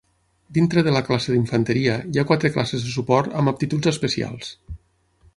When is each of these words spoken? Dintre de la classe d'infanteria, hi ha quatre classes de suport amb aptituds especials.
Dintre 0.57 0.81
de 0.85 0.93
la 0.93 1.01
classe 1.09 1.33
d'infanteria, 1.33 1.97
hi 2.13 2.21
ha 2.21 2.25
quatre 2.31 2.51
classes 2.55 2.85
de 2.87 2.93
suport 2.93 3.35
amb 3.43 3.53
aptituds 3.53 3.91
especials. 3.93 4.49